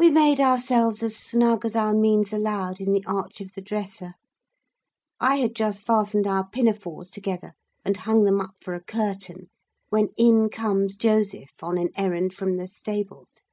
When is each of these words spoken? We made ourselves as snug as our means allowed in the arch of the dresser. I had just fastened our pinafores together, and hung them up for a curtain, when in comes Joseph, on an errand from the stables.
We 0.00 0.10
made 0.10 0.40
ourselves 0.40 1.00
as 1.04 1.14
snug 1.16 1.64
as 1.64 1.76
our 1.76 1.94
means 1.94 2.32
allowed 2.32 2.80
in 2.80 2.90
the 2.90 3.04
arch 3.06 3.40
of 3.40 3.52
the 3.52 3.60
dresser. 3.60 4.14
I 5.20 5.36
had 5.36 5.54
just 5.54 5.86
fastened 5.86 6.26
our 6.26 6.48
pinafores 6.50 7.08
together, 7.08 7.52
and 7.84 7.98
hung 7.98 8.24
them 8.24 8.40
up 8.40 8.56
for 8.60 8.74
a 8.74 8.82
curtain, 8.82 9.46
when 9.90 10.08
in 10.18 10.48
comes 10.48 10.96
Joseph, 10.96 11.54
on 11.62 11.78
an 11.78 11.90
errand 11.94 12.34
from 12.34 12.56
the 12.56 12.66
stables. 12.66 13.44